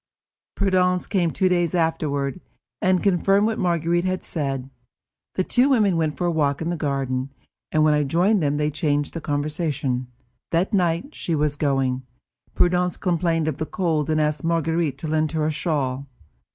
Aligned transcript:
Prudence 0.55 1.05
came 1.05 1.29
two 1.29 1.47
days 1.47 1.75
afterward, 1.75 2.41
and 2.81 3.03
confirmed 3.03 3.45
what 3.45 3.59
Marguerite 3.59 4.03
had 4.03 4.23
said. 4.23 4.71
The 5.35 5.43
two 5.43 5.69
women 5.69 5.95
went 5.95 6.17
for 6.17 6.25
a 6.25 6.31
walk 6.31 6.59
in 6.59 6.71
the 6.71 6.75
garden, 6.75 7.29
and 7.71 7.83
when 7.83 7.93
I 7.93 8.01
joined 8.03 8.41
them 8.41 8.57
they 8.57 8.71
changed 8.71 9.13
the 9.13 9.21
conversation. 9.21 10.07
That 10.49 10.73
night, 10.73 11.09
as 11.11 11.15
she 11.19 11.35
was 11.35 11.55
going, 11.55 12.01
Prudence 12.55 12.97
complained 12.97 13.47
of 13.47 13.57
the 13.59 13.67
cold 13.67 14.09
and 14.09 14.19
asked 14.19 14.43
Marguerite 14.43 14.97
to 14.97 15.07
lend 15.07 15.33
her 15.33 15.45
a 15.45 15.51
shawl. 15.51 16.07